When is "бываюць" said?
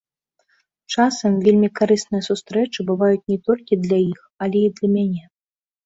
2.91-3.23